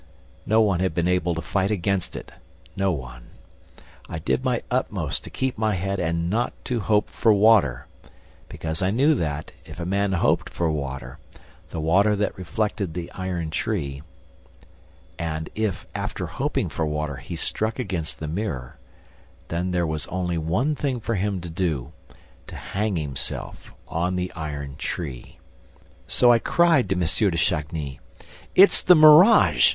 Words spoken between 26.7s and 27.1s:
to M.